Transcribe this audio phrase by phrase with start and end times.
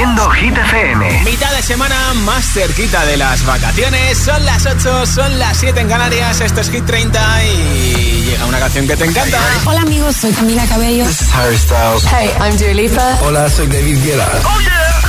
[0.00, 1.24] Haciendo Hit FM.
[1.24, 4.16] Mitad de semana más cerquita de las vacaciones.
[4.16, 6.40] Son las 8, son las 7 en Canarias.
[6.40, 9.38] Esto es Hit 30 y llega una canción que te encanta.
[9.66, 11.04] Hola amigos, soy Camila Cabello.
[11.04, 12.06] This is Harry Styles.
[12.06, 13.18] Hey, I'm Dua Lipa.
[13.20, 14.26] Hola, soy David Guetta.
[14.42, 15.02] Oh yeah.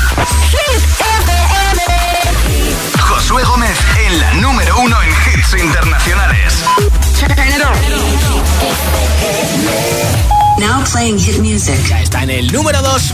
[0.51, 1.83] Hit FM.
[2.99, 6.65] Josué Gómez en la número uno en hits internacionales.
[10.57, 11.81] Now playing hit music.
[11.87, 13.13] Ya está en el número 2.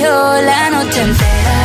[0.00, 1.56] La noche entera.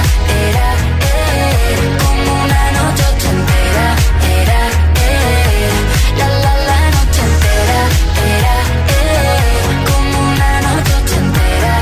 [0.50, 0.68] Era,
[1.02, 3.96] eh, como una noche ochentera.
[4.42, 4.62] Era,
[5.08, 5.72] eh,
[6.18, 7.82] la la la noche entera.
[8.38, 8.56] Era,
[8.96, 9.40] eh,
[9.86, 11.74] como una noche ochentera.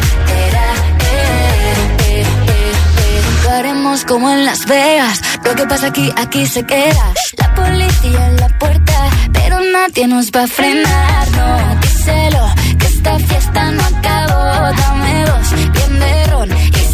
[0.47, 0.65] Era,
[1.11, 1.75] eh,
[2.09, 3.43] eh.
[3.43, 5.21] Lo haremos como en Las Vegas.
[5.43, 7.13] Lo que pasa aquí, aquí se queda.
[7.37, 11.31] La policía en la puerta, pero nadie nos va a frenar.
[11.31, 14.75] No, díselo, que esta fiesta no acabó.
[14.77, 15.66] Dame dos,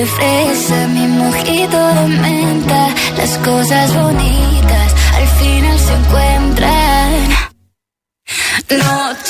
[0.00, 2.88] De fresa, mi mojito de menta.
[3.18, 4.88] Las cosas bonitas
[5.18, 7.14] al final se encuentran.
[8.70, 9.29] Noche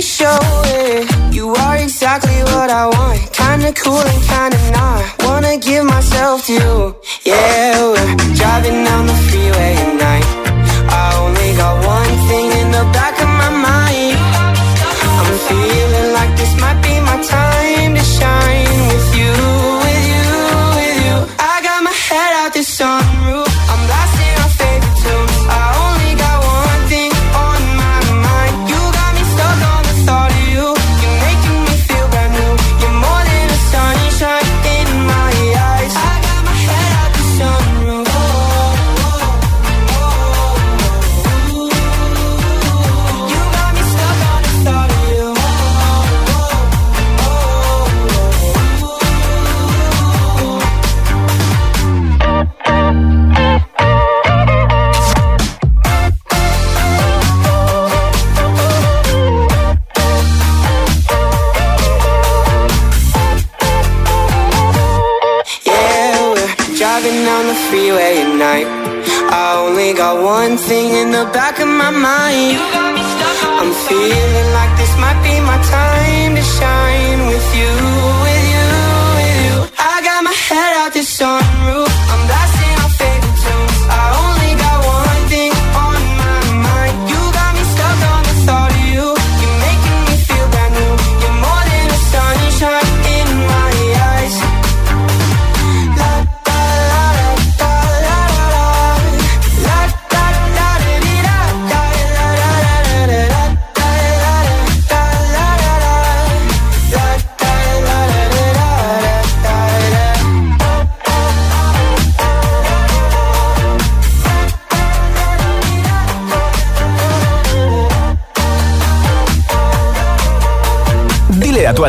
[0.00, 0.39] Show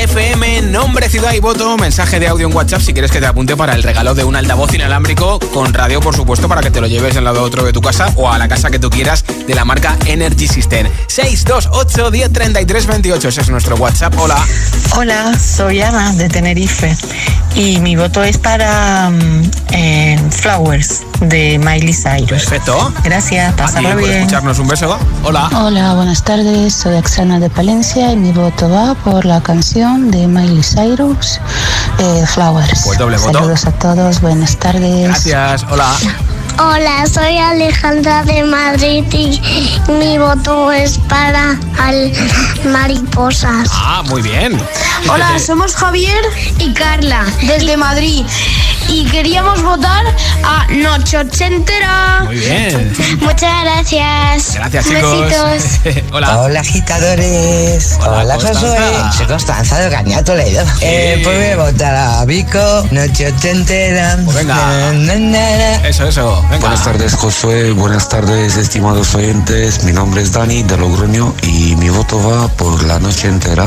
[0.00, 0.39] FM
[0.90, 1.76] Nombre, ciudad y voto.
[1.76, 4.34] Mensaje de audio en WhatsApp si quieres que te apunte para el regalo de un
[4.34, 7.72] altavoz inalámbrico con radio, por supuesto, para que te lo lleves al lado otro de
[7.72, 10.88] tu casa o a la casa que tú quieras de la marca Energy System.
[11.06, 13.28] 628 10 33 28.
[13.28, 14.18] Ese es nuestro WhatsApp.
[14.18, 14.44] Hola.
[14.96, 16.96] Hola, soy Ana de Tenerife
[17.54, 22.46] y mi voto es para mm, Flowers de Miley Cyrus.
[22.46, 22.92] Perfecto.
[23.04, 24.18] Gracias, pasarlo pues bien.
[24.18, 24.58] escucharnos.
[24.58, 24.98] Un beso.
[25.22, 25.48] Hola.
[25.54, 26.74] Hola, buenas tardes.
[26.74, 32.24] Soy Axana de Palencia y mi voto va por la canción de Miley Cyrus eh,
[32.26, 32.82] Flowers.
[32.84, 33.32] Pues doble voto.
[33.32, 35.04] Saludos a todos, buenas tardes.
[35.04, 35.92] Gracias, hola.
[36.58, 39.40] Hola, soy Alejandra de Madrid y
[39.92, 42.12] mi voto es para al
[42.64, 43.68] mariposas.
[43.72, 44.60] Ah, muy bien.
[45.08, 46.22] Hola, somos Javier
[46.58, 48.24] y Carla desde Madrid
[48.88, 50.04] y queríamos votar
[50.42, 52.22] a Noche Ochentera.
[52.24, 52.92] Muy bien.
[53.20, 54.54] Muchas gracias.
[54.54, 55.80] Gracias, chicos.
[55.84, 56.04] Besitos.
[56.12, 56.40] hola.
[56.40, 57.98] Hola agitadores.
[58.00, 58.34] Hola.
[58.34, 58.78] Josué.
[59.16, 60.64] Soy Constanza de Caña Toledo.
[60.80, 62.58] Eh, pues voy a votar a Vico,
[62.90, 64.18] Noche Ochentera.
[64.24, 64.54] Pues venga.
[64.54, 65.88] Na, na, na, na.
[65.88, 66.42] Eso, eso.
[66.50, 66.58] Venga.
[66.58, 67.72] Buenas tardes, Josué.
[67.72, 69.84] Buenas tardes, estimados oyentes.
[69.84, 73.66] Mi nombre es Dani de Logroño y mi voto va por la noche entera.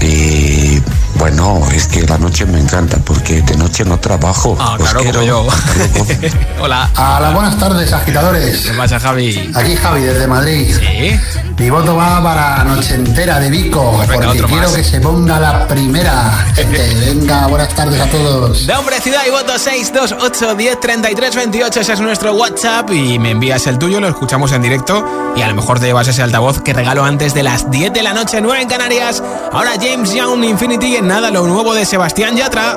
[0.00, 0.82] Y
[1.16, 4.33] bueno, es que la noche me encanta porque de noche no trabajo.
[4.58, 5.20] Ah, Os claro, quiero.
[5.20, 5.46] como yo.
[6.60, 6.90] Hola.
[6.96, 8.66] Hola, buenas tardes, agitadores.
[8.66, 9.50] ¿Qué pasa, Javi?
[9.54, 10.74] Aquí Javi desde Madrid.
[10.78, 11.20] Sí.
[11.58, 14.72] Mi voto va para Noche Entera de Vico, porque quiero más.
[14.72, 16.46] que se ponga la primera.
[16.54, 18.66] Gente, venga, buenas tardes a todos.
[18.66, 21.80] Nombre, ciudad y voto 628 10 33 28.
[21.80, 25.48] Ese es nuestro WhatsApp y me envías el tuyo, lo escuchamos en directo y a
[25.48, 28.40] lo mejor te llevas ese altavoz que regalo antes de las 10 de la noche,
[28.40, 29.22] 9 en Canarias.
[29.52, 32.76] Ahora James Young Infinity en nada, lo nuevo de Sebastián Yatra.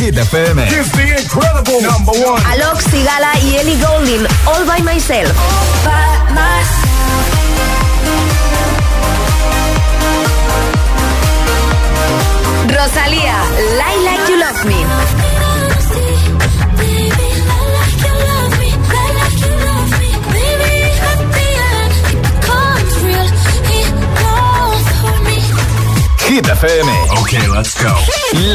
[0.00, 0.56] Hit FM.
[0.56, 2.59] Alok Sigala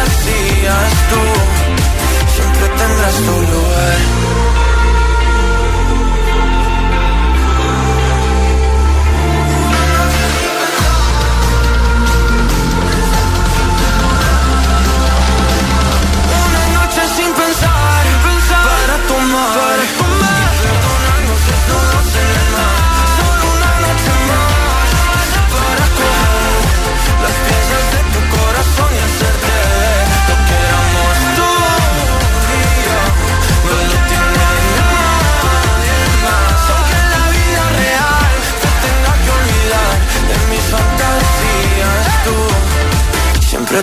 [0.00, 1.22] Fantasías tú
[2.34, 4.39] siempre tendrás tu lugar.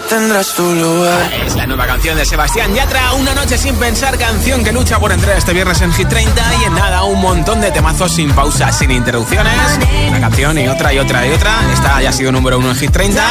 [0.02, 1.32] Tendrás tu lugar.
[1.46, 5.12] Es la nueva canción de Sebastián Yatra, Una noche sin pensar, canción que lucha por
[5.12, 8.78] entrar este viernes en Hit 30 y en nada un montón de temazos sin pausas,
[8.78, 9.54] sin interrupciones.
[10.10, 11.54] Una canción y otra y otra y otra.
[11.72, 13.24] Esta ya ha sido número uno en Hit 30.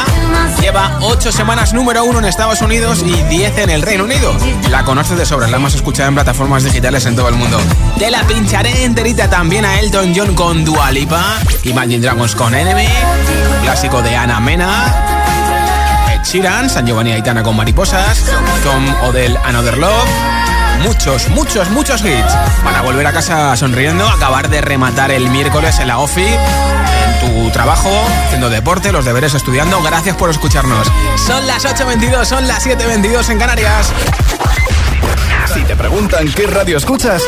[0.61, 4.35] Lleva 8 semanas número uno en Estados Unidos y 10 en el Reino Unido.
[4.69, 7.59] La conoces de sobra, la hemos escuchado en plataformas digitales en todo el mundo.
[7.97, 12.87] Te la pincharé enterita también a Elton John con Dua Lipa, Imagine Dragons con Enemy,
[13.63, 14.96] clásico de Ana Mena.
[16.27, 18.25] Sheeran, San Giovanni Aitana con Mariposas,
[18.61, 20.03] Tom Odell Another Love.
[20.83, 22.33] Muchos, muchos, muchos hits.
[22.65, 27.49] Para volver a casa sonriendo, acabar de rematar el miércoles en la OFI, en tu
[27.51, 27.89] trabajo,
[28.25, 29.81] haciendo deporte, los deberes, estudiando.
[29.81, 30.91] Gracias por escucharnos.
[31.15, 33.93] Son las 8.22, son las 7.22 en Canarias.
[35.53, 37.21] Si te preguntan qué radio escuchas,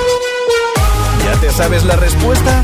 [1.25, 2.63] ¿ya te sabes la respuesta?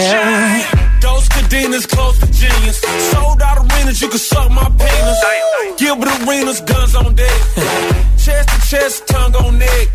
[0.00, 1.00] Yeah.
[1.00, 2.80] Those cadenas close to genius.
[3.10, 5.20] Sold out arenas, you can suck my penis.
[5.78, 7.40] Gilbert Arenas, guns on deck.
[8.24, 9.86] chest to chest, tongue on neck.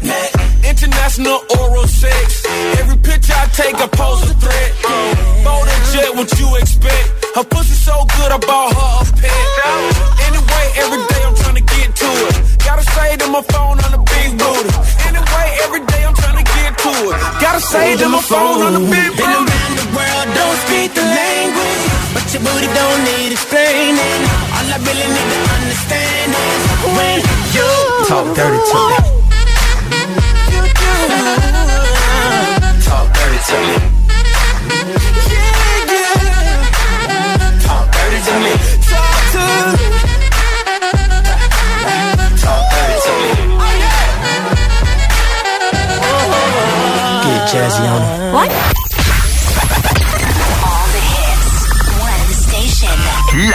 [0.66, 2.46] International oral sex.
[2.80, 4.72] Every picture I take, I pose a threat.
[5.46, 7.08] Bold and jet, what you expect?
[7.36, 9.46] Her pussy so good, I bought her a pet.
[10.28, 12.36] Anyway, every day I'm trying to get to it.
[12.66, 14.72] Gotta say to my phone on the big booty.
[15.06, 17.18] Anyway, every day I'm trying to get to it.
[17.42, 19.55] Gotta say to my phone on the big booty.
[20.86, 21.84] Speak the language.
[22.14, 24.22] But your booty don't need explaining.
[24.56, 26.64] All I really need to understand is
[26.98, 27.18] when
[27.56, 27.70] you
[28.08, 28.98] talk dirty to me.
[32.84, 33.95] Talk dirty to me.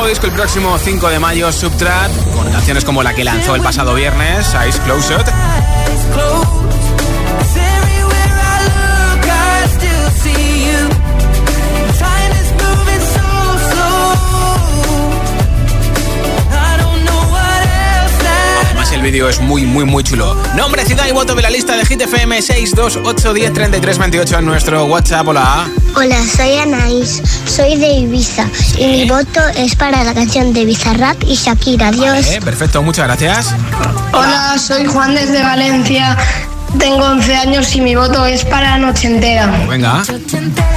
[0.00, 3.60] nuevo disco el próximo 5 de mayo, Subtrat, con canciones como la que lanzó el
[3.60, 5.30] pasado viernes, Ice Closet.
[19.00, 20.36] el vídeo es muy, muy, muy chulo.
[20.54, 25.26] Nombre, ciudad y voto de la lista de Hit FM 628103328 en nuestro WhatsApp.
[25.26, 25.66] Hola.
[25.96, 31.16] Hola, soy Anaís, soy de Ibiza y mi voto es para la canción de Bizarrap
[31.26, 31.88] y Shakira.
[31.88, 32.26] Adiós.
[32.44, 33.54] Perfecto, muchas gracias.
[34.12, 36.18] Hola, soy Juan desde Valencia.
[36.78, 39.46] Tengo 11 años y mi voto es para Noche Entera.
[39.66, 40.02] Venga.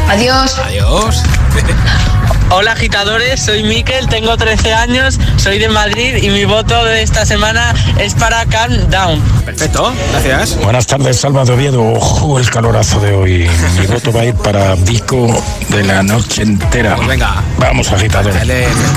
[0.08, 0.60] Adiós.
[0.60, 1.24] Adiós.
[2.56, 7.26] Hola agitadores, soy Miquel, tengo 13 años, soy de Madrid y mi voto de esta
[7.26, 9.20] semana es para Calm Down.
[9.44, 10.58] Perfecto, gracias.
[10.58, 11.84] Buenas tardes, Salva de Oviedo.
[11.84, 13.50] Ojo el calorazo de hoy.
[13.80, 15.36] Mi voto va a ir para Vico
[15.70, 16.96] de la noche entera.
[16.96, 17.42] Pues venga.
[17.58, 18.38] Vamos, agitadores.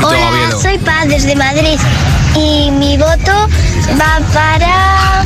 [0.02, 1.78] Hola, soy Paz desde Madrid
[2.36, 3.32] y mi voto
[3.98, 5.24] va para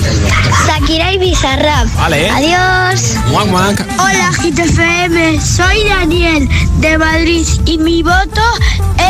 [0.66, 1.87] Shakira y Bizarrap.
[1.96, 2.31] Vale.
[2.31, 3.14] Adiós.
[3.29, 3.87] Muac, muac.
[3.99, 8.42] Hola GTFM, soy Daniel de Madrid y mi voto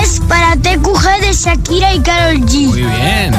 [0.03, 2.67] es para TQG de Shakira y Carol G.
[2.67, 3.35] Muy bien.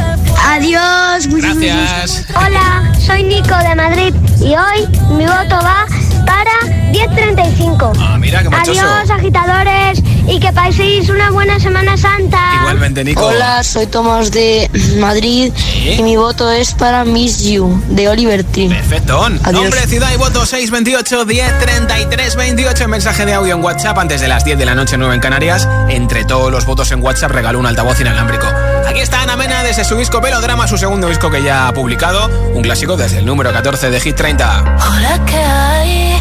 [0.47, 1.27] Adiós.
[1.27, 2.25] Gracias.
[2.35, 5.85] Hola, soy Nico de Madrid y hoy mi voto va
[6.25, 6.51] para
[6.91, 7.93] 1035.
[7.99, 8.81] Ah, mira qué machoso.
[8.81, 12.39] Adiós, agitadores, y que paséis una buena Semana Santa.
[12.61, 13.25] Igualmente, Nico.
[13.25, 15.51] Hola, soy Tomás de Madrid
[15.97, 18.69] y mi voto es para Miss You de Oliver Tree.
[18.69, 19.23] Perfecto.
[19.23, 19.51] Adiós.
[19.51, 22.87] Nombre, ciudad y voto 628 10 33 28.
[22.87, 25.67] Mensaje de audio en WhatsApp antes de las 10 de la noche, 9 en Canarias.
[25.89, 28.47] Entre todos los votos en WhatsApp regaló un altavoz inalámbrico.
[28.87, 32.27] Aquí está Ana Mena desde su disco Velodrama, su segundo disco que ya ha publicado.
[32.53, 34.77] Un clásico desde el número 14 de Hit 30.
[34.89, 36.20] Hola, ¿qué hay?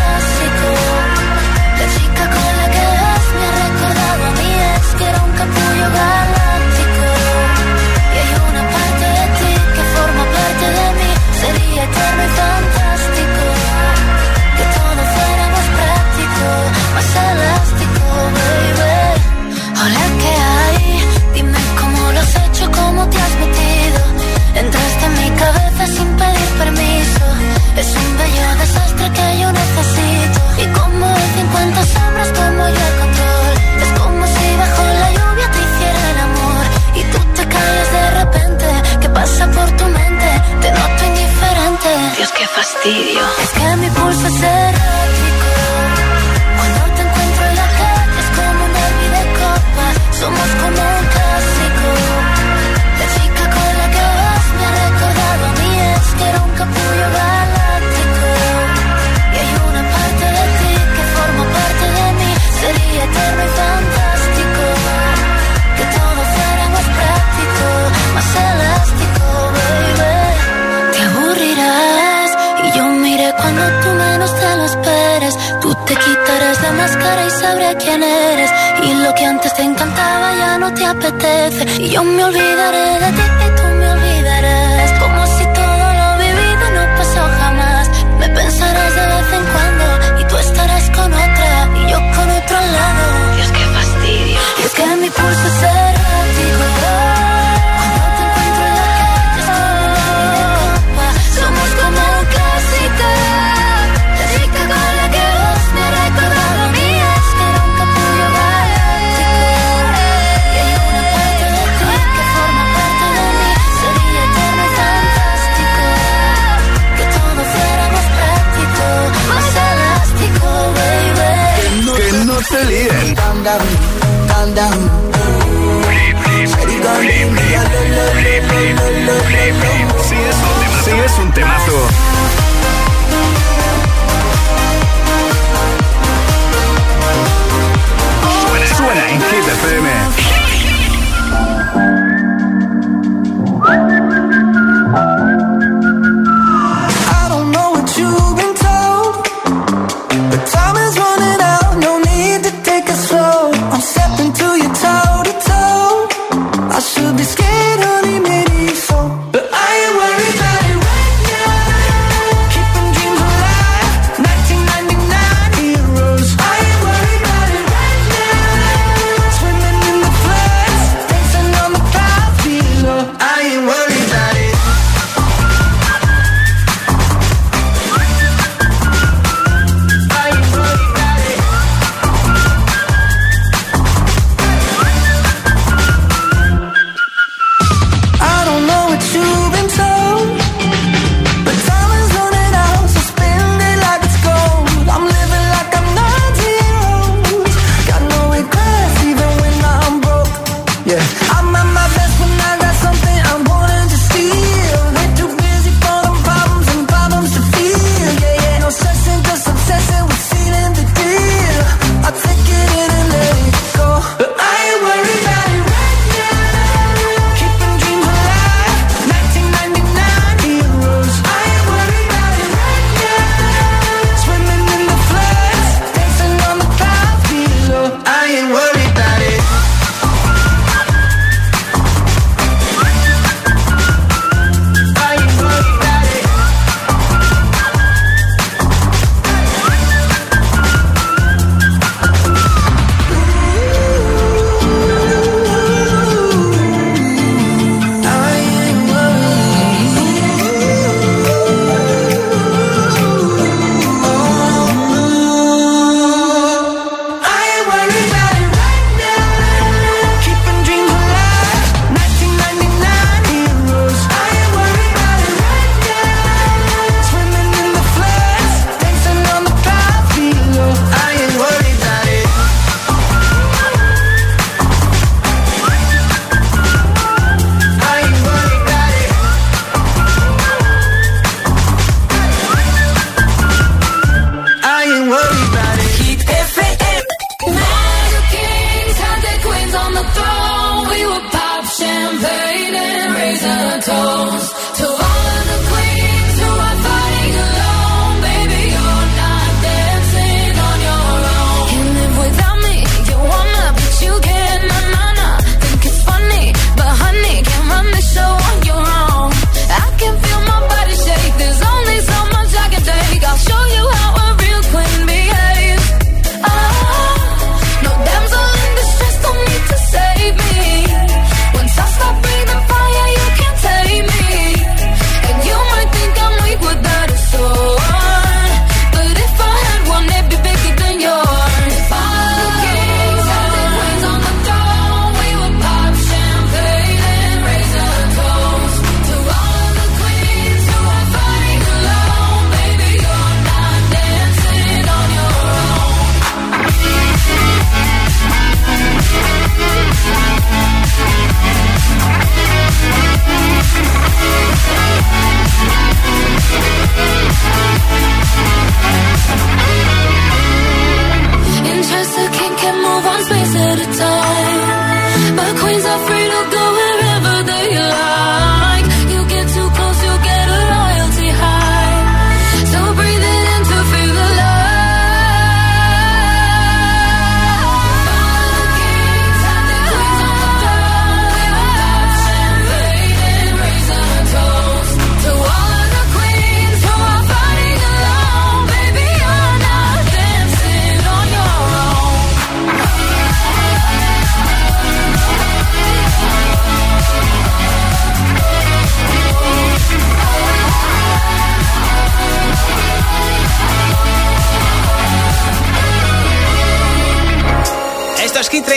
[42.21, 43.19] Dios, qué fastidio.
[43.41, 44.43] Es que mi pulso es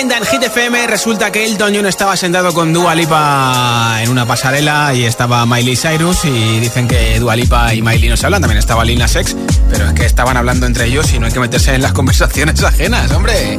[0.00, 0.86] en Hit FM.
[0.88, 5.76] Resulta que Elton John estaba sentado con Dua Lipa en una pasarela y estaba Miley
[5.76, 6.24] Cyrus.
[6.24, 8.40] Y dicen que Dua Lipa y Miley no se hablan.
[8.40, 9.36] También estaba Lina Sex.
[9.70, 12.62] Pero es que estaban hablando entre ellos y no hay que meterse en las conversaciones
[12.62, 13.58] ajenas, hombre.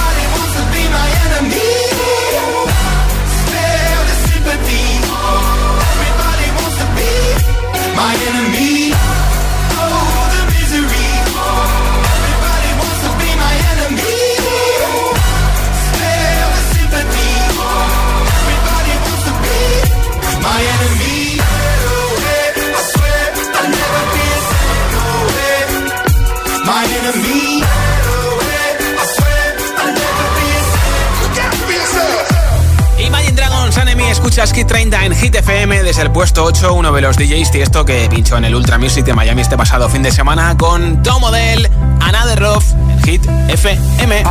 [34.43, 37.61] Escuchas Hit 30 en Hit FM desde el puesto 8, uno de los DJs y
[37.61, 41.03] esto que pinchó en el Ultra Music de Miami este pasado fin de semana con
[41.03, 41.69] Tom Model,
[41.99, 44.23] Another Rough en Hit FM.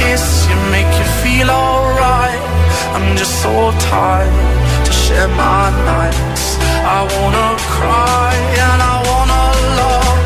[0.00, 2.42] Kiss you, make you feel alright.
[2.96, 3.52] I'm just so
[3.92, 4.36] tired
[4.86, 6.44] to share my nights.
[6.96, 8.32] I wanna cry
[8.64, 9.44] and I wanna
[9.80, 10.20] love,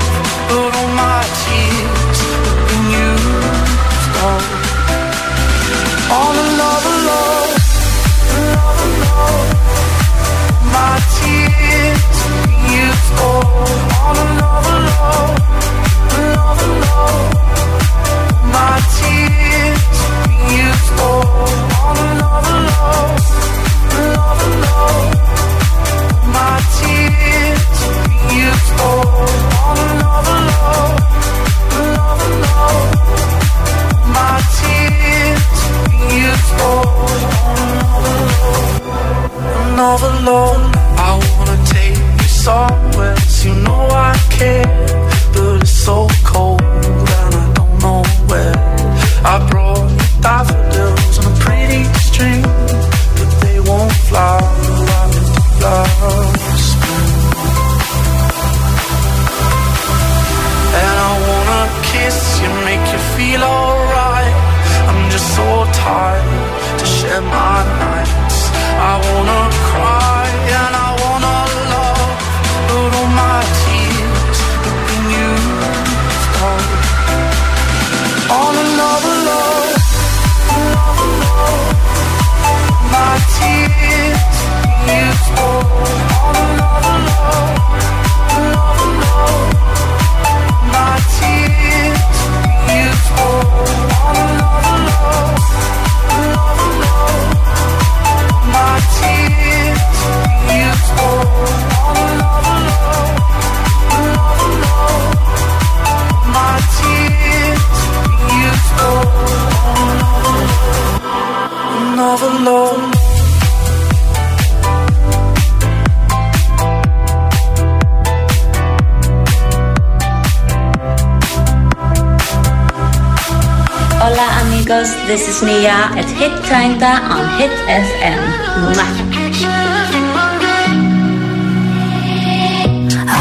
[0.49, 4.45] but all my tears have been used up.
[6.21, 7.53] On another love,
[8.39, 9.49] another love.
[10.77, 12.19] My tears
[12.83, 13.49] used up.
[14.09, 15.35] On another love,
[16.21, 17.27] another love.
[18.57, 19.54] My tears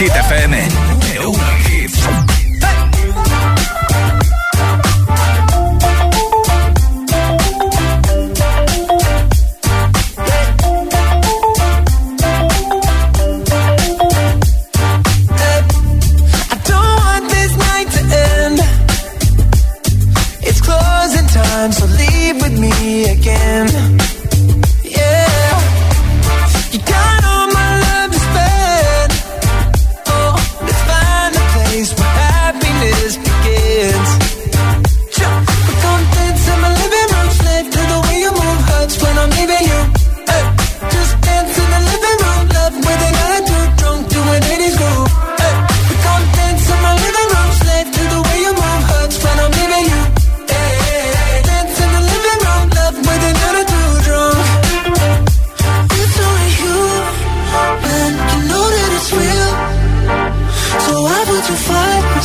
[0.00, 0.79] Hit FM.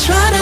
[0.05, 0.34] try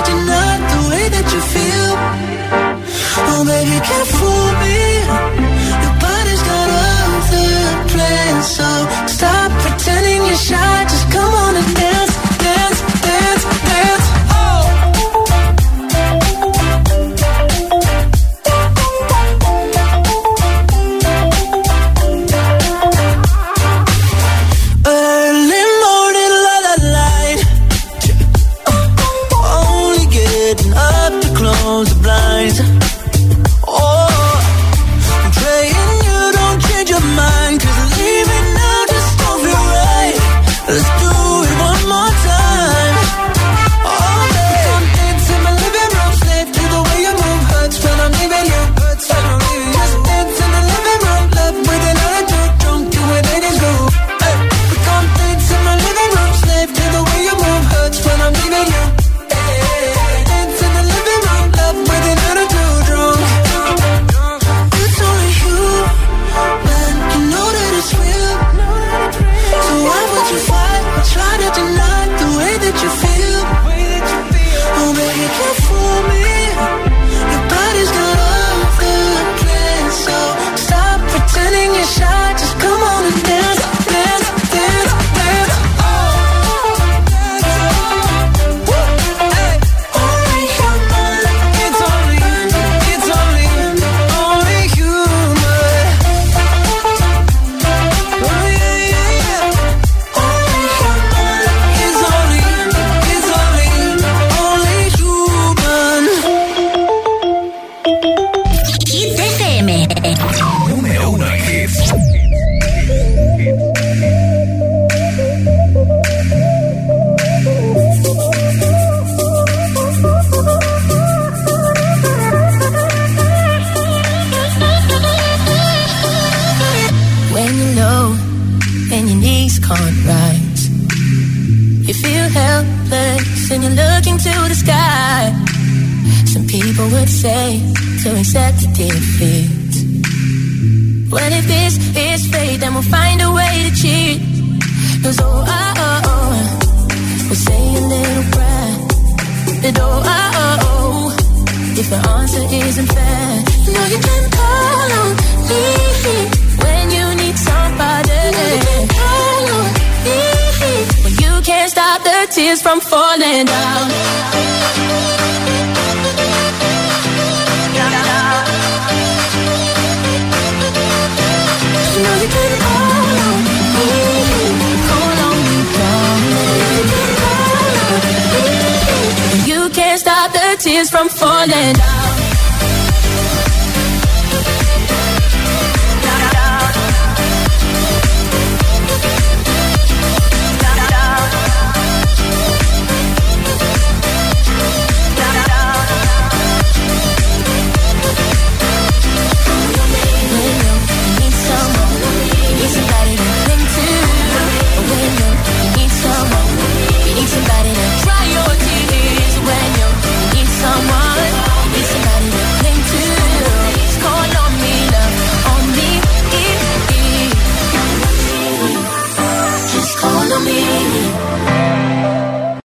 [111.66, 112.13] Live.